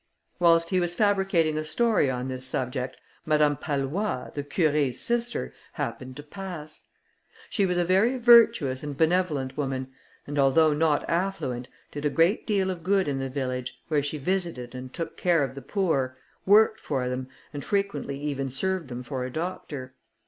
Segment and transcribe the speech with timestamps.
[0.39, 6.17] Whilst he was fabricating a story on this subject, Madame Pallois, the Curé's sister, happened
[6.17, 6.85] to pass.
[7.51, 9.91] She was a very virtuous and benevolent woman,
[10.25, 14.17] and although not affluent, did a great deal of good in the village, where she
[14.17, 19.03] visited and took care of the poor, worked for them, and frequently even served them
[19.03, 19.93] for a doctor.